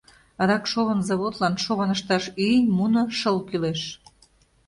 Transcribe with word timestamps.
Адак 0.41 0.63
шовын 0.71 0.99
заводлан 1.07 1.55
шовын 1.63 1.89
ышташ 1.95 2.23
ӱй, 2.47 2.57
муно, 2.77 3.01
шыл 3.19 3.37
кӱлеш. 3.47 3.81